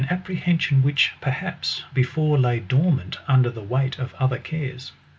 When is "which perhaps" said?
0.81-1.83